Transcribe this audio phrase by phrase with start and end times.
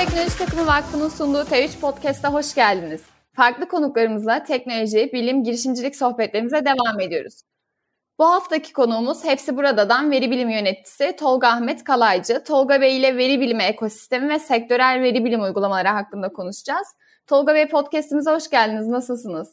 [0.00, 3.00] Teknoloji Takımı Vakfı'nın sunduğu T3 Podcast'a hoş geldiniz.
[3.32, 7.34] Farklı konuklarımızla teknoloji, bilim, girişimcilik sohbetlerimize devam ediyoruz.
[8.18, 12.44] Bu haftaki konuğumuz Hepsi Burada'dan veri bilimi yöneticisi Tolga Ahmet Kalaycı.
[12.44, 16.86] Tolga Bey ile veri bilimi ekosistemi ve sektörel veri bilim uygulamaları hakkında konuşacağız.
[17.26, 18.88] Tolga Bey podcastimize hoş geldiniz.
[18.88, 19.48] Nasılsınız?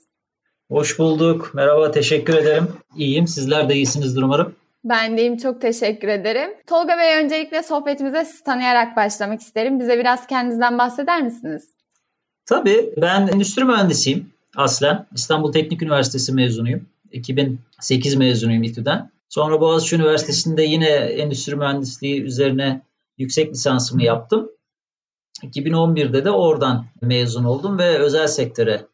[0.72, 1.52] Hoş bulduk.
[1.54, 2.68] Merhaba, teşekkür ederim.
[2.96, 3.28] İyiyim.
[3.28, 4.56] Sizler de iyisinizdir umarım.
[4.84, 6.50] Ben deyim çok teşekkür ederim.
[6.68, 9.80] Tolga Bey öncelikle sohbetimize sizi tanıyarak başlamak isterim.
[9.80, 11.70] Bize biraz kendinizden bahseder misiniz?
[12.46, 12.94] Tabii.
[12.98, 15.06] Ben endüstri mühendisiyim aslen.
[15.16, 16.86] İstanbul Teknik Üniversitesi mezunuyum.
[17.12, 19.12] 2008 mezunuyum İTÜ'den.
[19.30, 22.82] Sonra Boğaziçi Üniversitesi'nde yine endüstri mühendisliği üzerine
[23.18, 24.52] yüksek lisansımı yaptım.
[25.44, 28.88] 2011'de de oradan mezun oldum ve özel sektöre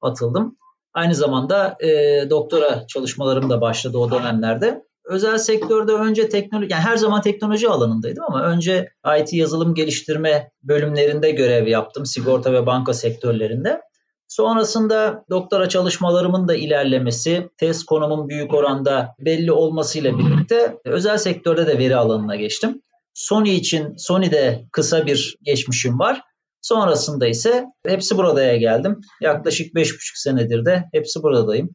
[0.00, 0.56] atıldım.
[0.94, 1.90] Aynı zamanda e,
[2.30, 4.84] doktora çalışmalarım da başladı o dönemlerde.
[5.04, 8.88] Özel sektörde önce teknoloji, yani her zaman teknoloji alanındaydım ama önce
[9.20, 12.06] IT yazılım geliştirme bölümlerinde görev yaptım.
[12.06, 13.80] Sigorta ve banka sektörlerinde.
[14.28, 21.78] Sonrasında doktora çalışmalarımın da ilerlemesi, test konumun büyük oranda belli olmasıyla birlikte özel sektörde de
[21.78, 22.82] veri alanına geçtim.
[23.14, 26.20] Sony için Sony'de kısa bir geçmişim var.
[26.60, 29.00] Sonrasında ise hepsi buradaya geldim.
[29.20, 31.70] Yaklaşık 5,5 senedir de hepsi buradayım.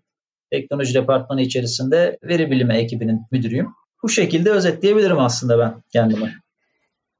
[0.52, 3.68] Teknoloji departmanı içerisinde veri bilimi ekibinin müdürüyüm.
[4.04, 6.34] Bu şekilde özetleyebilirim aslında ben kendimi.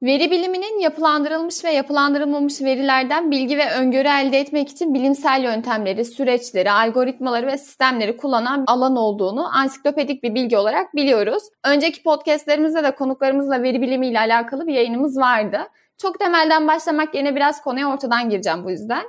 [0.02, 6.72] Veri biliminin yapılandırılmış ve yapılandırılmamış verilerden bilgi ve öngörü elde etmek için bilimsel yöntemleri, süreçleri,
[6.72, 11.42] algoritmaları ve sistemleri kullanan alan olduğunu ansiklopedik bir bilgi olarak biliyoruz.
[11.64, 15.58] Önceki podcastlerimizde de konuklarımızla veri bilimiyle alakalı bir yayınımız vardı.
[16.02, 19.04] Çok temelden başlamak yerine biraz konuya ortadan gireceğim bu yüzden.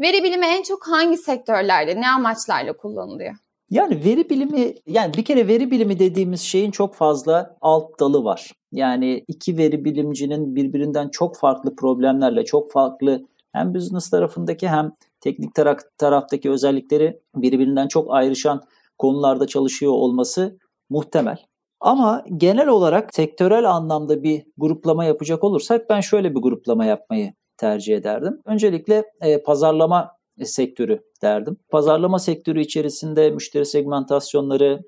[0.00, 3.34] Veri bilimi en çok hangi sektörlerde, ne amaçlarla kullanılıyor?
[3.72, 8.52] Yani veri bilimi, yani bir kere veri bilimi dediğimiz şeyin çok fazla alt dalı var.
[8.72, 15.54] Yani iki veri bilimcinin birbirinden çok farklı problemlerle, çok farklı hem business tarafındaki hem teknik
[15.54, 18.62] taraf, taraftaki özellikleri birbirinden çok ayrışan
[18.98, 20.58] konularda çalışıyor olması
[20.90, 21.38] muhtemel.
[21.80, 27.96] Ama genel olarak sektörel anlamda bir gruplama yapacak olursak ben şöyle bir gruplama yapmayı tercih
[27.96, 28.40] ederdim.
[28.44, 30.10] Öncelikle e, pazarlama
[30.44, 31.56] sektörü derdim.
[31.70, 34.82] Pazarlama sektörü içerisinde müşteri segmentasyonları,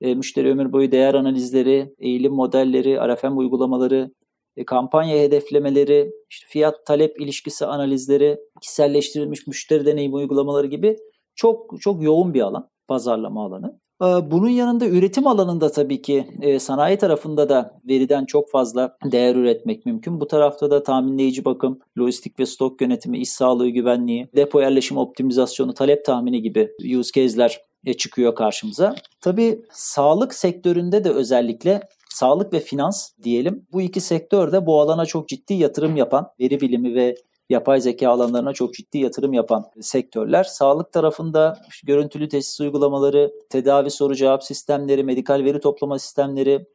[0.00, 4.10] e, müşteri ömür boyu değer analizleri, eğilim modelleri, RFM uygulamaları,
[4.56, 10.96] e, kampanya hedeflemeleri, işte fiyat talep ilişkisi analizleri, kişiselleştirilmiş müşteri deneyim uygulamaları gibi
[11.34, 13.80] çok çok yoğun bir alan, pazarlama alanı.
[14.02, 19.36] Ee, bunun yanında üretim alanında tabii ki e, sanayi tarafında da veriden çok fazla değer
[19.36, 20.20] üretmek mümkün.
[20.20, 25.74] Bu tarafta da tahminleyici bakım, lojistik ve stok yönetimi, iş sağlığı güvenliği, depo yerleşim optimizasyonu,
[25.74, 28.94] talep tahmini gibi use case'ler e, çıkıyor karşımıza.
[29.20, 35.06] Tabii sağlık sektöründe de özellikle sağlık ve finans diyelim bu iki sektör de bu alana
[35.06, 37.14] çok ciddi yatırım yapan veri bilimi ve
[37.50, 40.44] yapay zeka alanlarına çok ciddi yatırım yapan sektörler.
[40.44, 46.66] Sağlık tarafında işte görüntülü tesis uygulamaları, tedavi soru cevap sistemleri, medikal veri toplama sistemleri,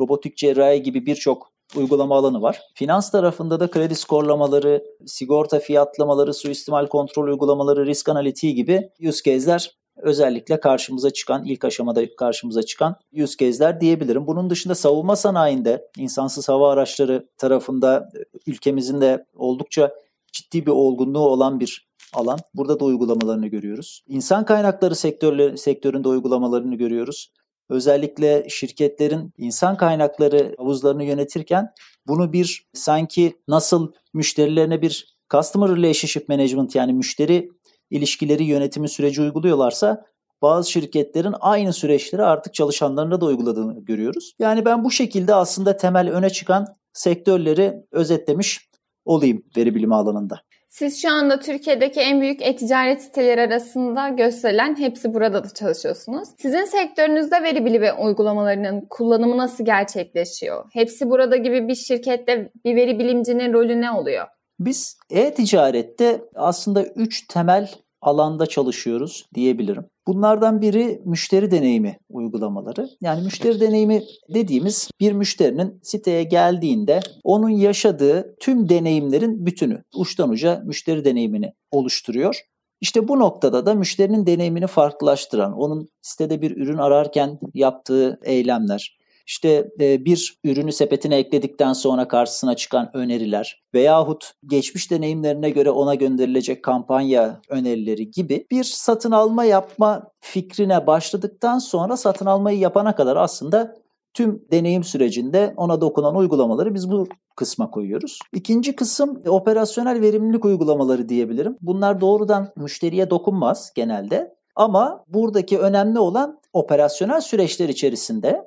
[0.00, 2.60] robotik cerrahi gibi birçok uygulama alanı var.
[2.74, 9.70] Finans tarafında da kredi skorlamaları, sigorta fiyatlamaları, suistimal kontrol uygulamaları, risk analitiği gibi use case'ler
[9.96, 14.26] özellikle karşımıza çıkan, ilk aşamada karşımıza çıkan use case'ler diyebilirim.
[14.26, 18.08] Bunun dışında savunma sanayinde insansız hava araçları tarafında
[18.46, 19.92] ülkemizin de oldukça
[20.32, 22.38] ciddi bir olgunluğu olan bir alan.
[22.54, 24.02] Burada da uygulamalarını görüyoruz.
[24.06, 27.32] İnsan kaynakları sektörleri, sektöründe uygulamalarını görüyoruz.
[27.68, 31.68] Özellikle şirketlerin insan kaynakları havuzlarını yönetirken
[32.06, 37.48] bunu bir sanki nasıl müşterilerine bir customer relationship management yani müşteri
[37.90, 40.04] ilişkileri yönetimi süreci uyguluyorlarsa
[40.42, 44.32] bazı şirketlerin aynı süreçleri artık çalışanlarına da uyguladığını görüyoruz.
[44.38, 48.71] Yani ben bu şekilde aslında temel öne çıkan sektörleri özetlemiş
[49.04, 50.40] olayım veri bilimi alanında.
[50.68, 56.28] Siz şu anda Türkiye'deki en büyük e-ticaret siteleri arasında gösterilen hepsi burada da çalışıyorsunuz.
[56.38, 60.64] Sizin sektörünüzde veri bilimi uygulamalarının kullanımı nasıl gerçekleşiyor?
[60.72, 64.26] Hepsi burada gibi bir şirkette bir veri bilimcinin rolü ne oluyor?
[64.60, 67.70] Biz e-ticarette aslında üç temel
[68.02, 69.84] alanda çalışıyoruz diyebilirim.
[70.06, 72.88] Bunlardan biri müşteri deneyimi uygulamaları.
[73.00, 74.02] Yani müşteri deneyimi
[74.34, 82.40] dediğimiz bir müşterinin siteye geldiğinde onun yaşadığı tüm deneyimlerin bütünü uçtan uca müşteri deneyimini oluşturuyor.
[82.80, 89.68] İşte bu noktada da müşterinin deneyimini farklılaştıran, onun sitede bir ürün ararken yaptığı eylemler, işte
[89.80, 96.62] e, bir ürünü sepetine ekledikten sonra karşısına çıkan öneriler veyahut geçmiş deneyimlerine göre ona gönderilecek
[96.62, 103.82] kampanya önerileri gibi bir satın alma yapma fikrine başladıktan sonra satın almayı yapana kadar aslında
[104.14, 108.18] Tüm deneyim sürecinde ona dokunan uygulamaları biz bu kısma koyuyoruz.
[108.32, 111.56] İkinci kısım operasyonel verimlilik uygulamaları diyebilirim.
[111.60, 114.34] Bunlar doğrudan müşteriye dokunmaz genelde.
[114.56, 118.44] Ama buradaki önemli olan operasyonel süreçler içerisinde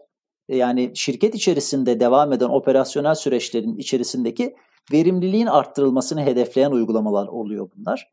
[0.49, 4.55] yani şirket içerisinde devam eden operasyonel süreçlerin içerisindeki
[4.93, 8.11] verimliliğin arttırılmasını hedefleyen uygulamalar oluyor bunlar.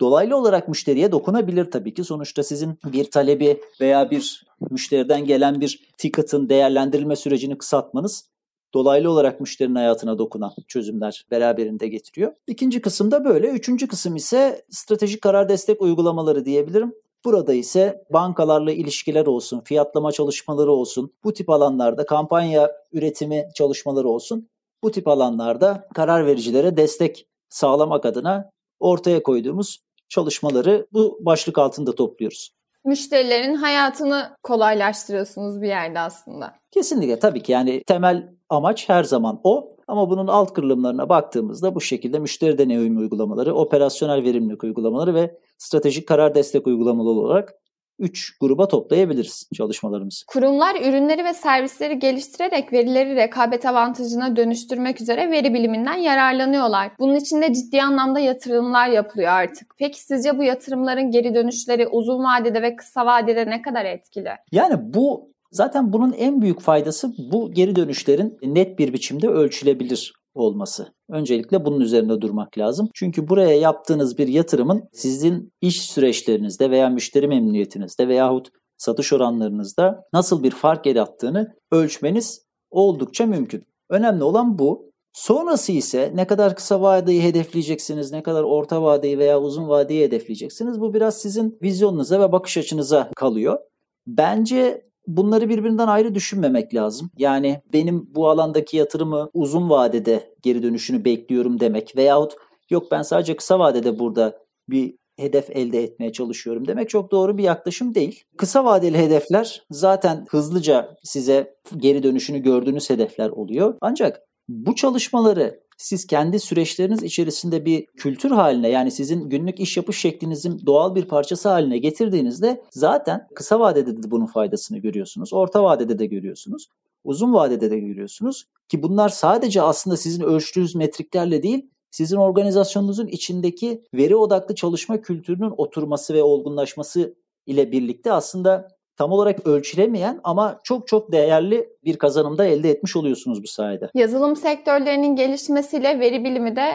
[0.00, 2.04] Dolaylı olarak müşteriye dokunabilir tabii ki.
[2.04, 8.30] Sonuçta sizin bir talebi veya bir müşteriden gelen bir ticket'ın değerlendirilme sürecini kısaltmanız
[8.74, 12.32] dolaylı olarak müşterinin hayatına dokunan çözümler beraberinde getiriyor.
[12.46, 13.48] İkinci kısım da böyle.
[13.48, 16.92] Üçüncü kısım ise stratejik karar destek uygulamaları diyebilirim.
[17.24, 24.48] Burada ise bankalarla ilişkiler olsun, fiyatlama çalışmaları olsun, bu tip alanlarda kampanya üretimi çalışmaları olsun.
[24.82, 29.78] Bu tip alanlarda karar vericilere destek sağlamak adına ortaya koyduğumuz
[30.08, 32.50] çalışmaları bu başlık altında topluyoruz.
[32.84, 36.54] Müşterilerin hayatını kolaylaştırıyorsunuz bir yerde aslında.
[36.70, 39.76] Kesinlikle tabii ki yani temel amaç her zaman o.
[39.88, 46.08] Ama bunun alt kırılımlarına baktığımızda bu şekilde müşteri deneyim uygulamaları, operasyonel verimlilik uygulamaları ve stratejik
[46.08, 47.54] karar destek uygulamaları olarak
[48.00, 50.26] 3 gruba toplayabiliriz çalışmalarımızı.
[50.26, 56.92] Kurumlar ürünleri ve servisleri geliştirerek verileri rekabet avantajına dönüştürmek üzere veri biliminden yararlanıyorlar.
[56.98, 59.74] Bunun için de ciddi anlamda yatırımlar yapılıyor artık.
[59.78, 64.30] Peki sizce bu yatırımların geri dönüşleri uzun vadede ve kısa vadede ne kadar etkili?
[64.52, 70.94] Yani bu Zaten bunun en büyük faydası bu geri dönüşlerin net bir biçimde ölçülebilir olması.
[71.10, 72.88] Öncelikle bunun üzerinde durmak lazım.
[72.94, 80.42] Çünkü buraya yaptığınız bir yatırımın sizin iş süreçlerinizde veya müşteri memnuniyetinizde veyahut satış oranlarınızda nasıl
[80.42, 83.64] bir fark yarattığını ölçmeniz oldukça mümkün.
[83.90, 84.90] Önemli olan bu.
[85.12, 90.80] Sonrası ise ne kadar kısa vadeyi hedefleyeceksiniz, ne kadar orta vadeyi veya uzun vadeyi hedefleyeceksiniz.
[90.80, 93.58] Bu biraz sizin vizyonunuza ve bakış açınıza kalıyor.
[94.06, 97.10] Bence bunları birbirinden ayrı düşünmemek lazım.
[97.18, 102.32] Yani benim bu alandaki yatırımı uzun vadede geri dönüşünü bekliyorum demek veyahut
[102.70, 107.42] yok ben sadece kısa vadede burada bir hedef elde etmeye çalışıyorum demek çok doğru bir
[107.42, 108.24] yaklaşım değil.
[108.36, 113.74] Kısa vadeli hedefler zaten hızlıca size geri dönüşünü gördüğünüz hedefler oluyor.
[113.80, 119.98] Ancak bu çalışmaları siz kendi süreçleriniz içerisinde bir kültür haline yani sizin günlük iş yapış
[119.98, 125.32] şeklinizin doğal bir parçası haline getirdiğinizde zaten kısa vadede de bunun faydasını görüyorsunuz.
[125.32, 126.68] Orta vadede de görüyorsunuz.
[127.04, 133.84] Uzun vadede de görüyorsunuz ki bunlar sadece aslında sizin ölçtüğünüz metriklerle değil sizin organizasyonunuzun içindeki
[133.94, 137.14] veri odaklı çalışma kültürünün oturması ve olgunlaşması
[137.46, 138.68] ile birlikte aslında
[139.00, 143.90] tam olarak ölçülemeyen ama çok çok değerli bir kazanımda elde etmiş oluyorsunuz bu sayede.
[143.94, 146.70] Yazılım sektörlerinin gelişmesiyle veri bilimi de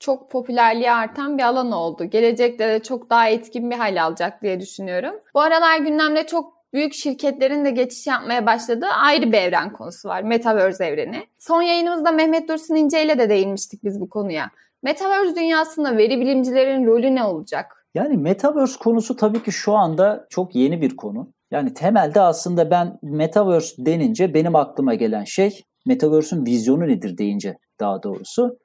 [0.00, 2.04] çok popülerliği artan bir alan oldu.
[2.04, 5.14] Gelecekte de çok daha etkin bir hal alacak diye düşünüyorum.
[5.34, 10.22] Bu aralar gündemde çok büyük şirketlerin de geçiş yapmaya başladığı ayrı bir evren konusu var.
[10.22, 11.26] Metaverse evreni.
[11.38, 14.50] Son yayınımızda Mehmet Dursun İnce ile de değinmiştik biz bu konuya.
[14.82, 17.86] Metaverse dünyasında veri bilimcilerin rolü ne olacak?
[17.94, 21.28] Yani Metaverse konusu tabii ki şu anda çok yeni bir konu.
[21.50, 28.02] Yani temelde aslında ben Metaverse denince benim aklıma gelen şey Metaverse'ün vizyonu nedir deyince daha
[28.02, 28.58] doğrusu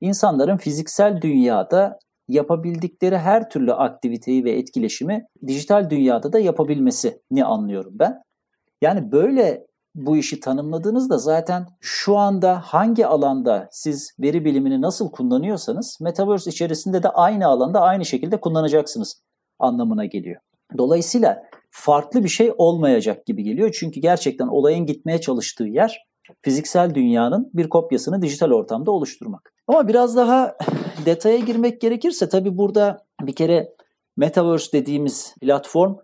[0.00, 1.98] insanların fiziksel dünyada
[2.28, 8.22] yapabildikleri her türlü aktiviteyi ve etkileşimi dijital dünyada da yapabilmesini anlıyorum ben.
[8.80, 15.98] Yani böyle bu işi tanımladığınızda zaten şu anda hangi alanda siz veri bilimini nasıl kullanıyorsanız
[16.00, 19.22] Metaverse içerisinde de aynı alanda aynı şekilde kullanacaksınız
[19.58, 20.40] anlamına geliyor.
[20.78, 21.42] Dolayısıyla
[21.74, 23.76] farklı bir şey olmayacak gibi geliyor.
[23.80, 26.06] Çünkü gerçekten olayın gitmeye çalıştığı yer
[26.42, 29.52] fiziksel dünyanın bir kopyasını dijital ortamda oluşturmak.
[29.66, 30.56] Ama biraz daha
[31.06, 33.74] detaya girmek gerekirse tabii burada bir kere
[34.16, 35.94] Metaverse dediğimiz platform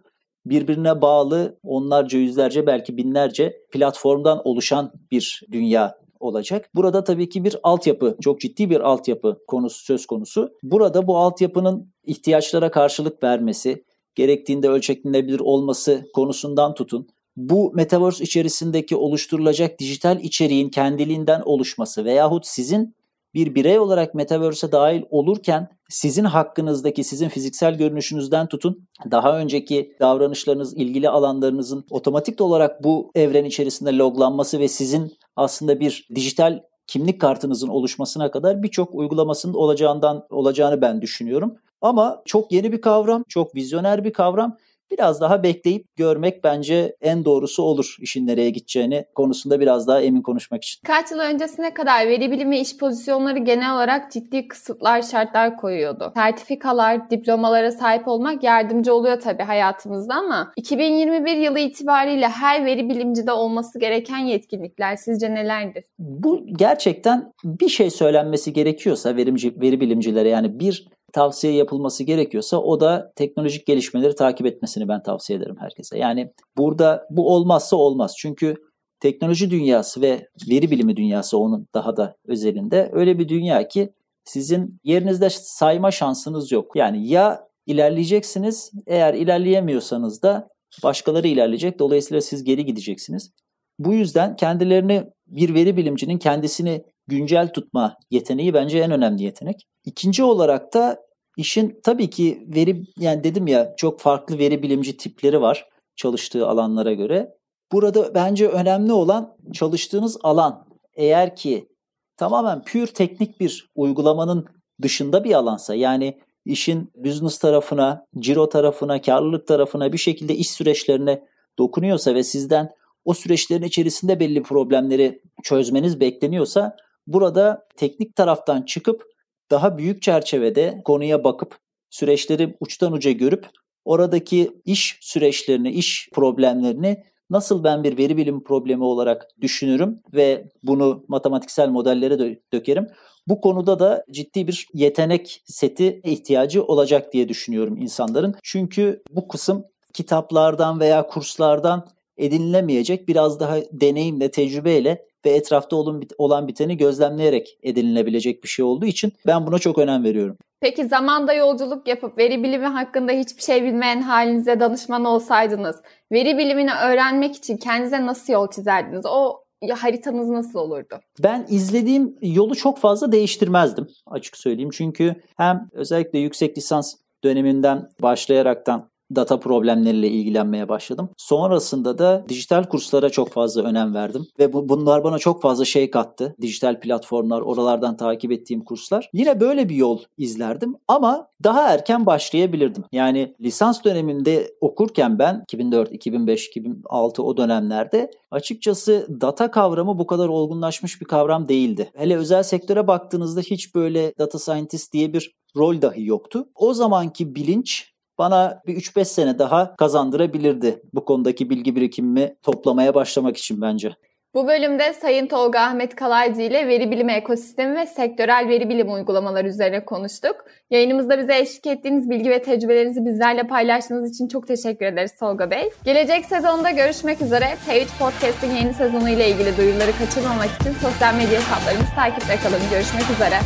[0.47, 6.71] birbirine bağlı onlarca, yüzlerce belki binlerce platformdan oluşan bir dünya olacak.
[6.75, 10.51] Burada tabii ki bir altyapı, çok ciddi bir altyapı konusu söz konusu.
[10.63, 13.85] Burada bu altyapının ihtiyaçlara karşılık vermesi,
[14.15, 17.09] gerektiğinde ölçeklenebilir olması konusundan tutun.
[17.37, 22.95] Bu metaverse içerisindeki oluşturulacak dijital içeriğin kendiliğinden oluşması veyahut sizin
[23.35, 30.77] bir birey olarak metaverse'e dahil olurken sizin hakkınızdaki sizin fiziksel görünüşünüzden tutun daha önceki davranışlarınız,
[30.77, 37.69] ilgili alanlarınızın otomatik olarak bu evren içerisinde loglanması ve sizin aslında bir dijital kimlik kartınızın
[37.69, 41.57] oluşmasına kadar birçok uygulamasının olacağından olacağını ben düşünüyorum.
[41.81, 44.57] Ama çok yeni bir kavram, çok vizyoner bir kavram
[44.91, 50.23] biraz daha bekleyip görmek bence en doğrusu olur işin nereye gideceğini konusunda biraz daha emin
[50.23, 50.81] konuşmak için.
[50.87, 56.13] Kaç yıl öncesine kadar veri bilimi iş pozisyonları genel olarak ciddi kısıtlar, şartlar koyuyordu.
[56.15, 63.33] Sertifikalar, diplomalara sahip olmak yardımcı oluyor tabii hayatımızda ama 2021 yılı itibariyle her veri bilimcide
[63.33, 65.85] olması gereken yetkinlikler sizce nelerdir?
[65.99, 72.81] Bu gerçekten bir şey söylenmesi gerekiyorsa verimci, veri bilimcilere yani bir tavsiye yapılması gerekiyorsa o
[72.81, 75.99] da teknolojik gelişmeleri takip etmesini ben tavsiye ederim herkese.
[75.99, 78.15] Yani burada bu olmazsa olmaz.
[78.19, 78.55] Çünkü
[79.01, 83.93] teknoloji dünyası ve veri bilimi dünyası onun daha da özelinde öyle bir dünya ki
[84.25, 86.77] sizin yerinizde sayma şansınız yok.
[86.77, 90.49] Yani ya ilerleyeceksiniz eğer ilerleyemiyorsanız da
[90.83, 91.79] başkaları ilerleyecek.
[91.79, 93.31] Dolayısıyla siz geri gideceksiniz.
[93.79, 99.67] Bu yüzden kendilerini bir veri bilimcinin kendisini güncel tutma yeteneği bence en önemli yetenek.
[99.85, 100.99] İkinci olarak da
[101.37, 106.93] işin tabii ki veri yani dedim ya çok farklı veri bilimci tipleri var çalıştığı alanlara
[106.93, 107.35] göre.
[107.73, 110.67] Burada bence önemli olan çalıştığınız alan.
[110.95, 111.69] Eğer ki
[112.17, 114.47] tamamen pür teknik bir uygulamanın
[114.83, 121.23] dışında bir alansa yani işin business tarafına, ciro tarafına, karlılık tarafına bir şekilde iş süreçlerine
[121.59, 122.71] dokunuyorsa ve sizden
[123.05, 126.77] o süreçlerin içerisinde belli problemleri çözmeniz bekleniyorsa
[127.13, 129.03] burada teknik taraftan çıkıp
[129.51, 131.59] daha büyük çerçevede konuya bakıp
[131.91, 133.47] süreçleri uçtan uca görüp
[133.85, 141.05] oradaki iş süreçlerini, iş problemlerini nasıl ben bir veri bilim problemi olarak düşünürüm ve bunu
[141.09, 142.87] matematiksel modellere dö- dökerim.
[143.27, 148.35] Bu konuda da ciddi bir yetenek seti ihtiyacı olacak diye düşünüyorum insanların.
[148.43, 149.65] Çünkü bu kısım
[149.95, 151.87] kitaplardan veya kurslardan
[152.17, 155.77] edinilemeyecek biraz daha deneyimle, tecrübeyle ve etrafta
[156.19, 160.37] olan biteni gözlemleyerek edinilebilecek bir şey olduğu için ben buna çok önem veriyorum.
[160.61, 165.77] Peki zamanda yolculuk yapıp veri bilimi hakkında hiçbir şey bilmeyen halinize danışman olsaydınız,
[166.13, 169.07] veri bilimini öğrenmek için kendinize nasıl yol çizerdiniz?
[169.07, 171.01] O haritanız nasıl olurdu?
[171.19, 174.71] Ben izlediğim yolu çok fazla değiştirmezdim açık söyleyeyim.
[174.73, 181.11] Çünkü hem özellikle yüksek lisans döneminden başlayaraktan data problemleriyle ilgilenmeye başladım.
[181.17, 185.91] Sonrasında da dijital kurslara çok fazla önem verdim ve bu, bunlar bana çok fazla şey
[185.91, 186.37] kattı.
[186.41, 189.11] Dijital platformlar, oralardan takip ettiğim kurslar.
[189.13, 192.85] Yine böyle bir yol izlerdim ama daha erken başlayabilirdim.
[192.93, 200.29] Yani lisans döneminde okurken ben 2004, 2005, 2006 o dönemlerde açıkçası data kavramı bu kadar
[200.29, 201.91] olgunlaşmış bir kavram değildi.
[201.95, 206.49] Hele özel sektöre baktığınızda hiç böyle data scientist diye bir rol dahi yoktu.
[206.55, 207.90] O zamanki bilinç
[208.21, 213.93] bana bir 3-5 sene daha kazandırabilirdi bu konudaki bilgi birikimimi toplamaya başlamak için bence.
[214.35, 219.49] Bu bölümde Sayın Tolga Ahmet Kalaycı ile veri bilimi ekosistemi ve sektörel veri bilimi uygulamaları
[219.49, 220.37] üzerine konuştuk.
[220.71, 225.71] Yayınımızda bize eşlik ettiğiniz bilgi ve tecrübelerinizi bizlerle paylaştığınız için çok teşekkür ederiz Tolga Bey.
[225.85, 227.45] Gelecek sezonda görüşmek üzere.
[227.69, 232.61] T3 Podcast'in yeni sezonu ile ilgili duyuruları kaçırmamak için sosyal medya hesaplarımızı takipte kalın.
[232.71, 233.37] Görüşmek üzere.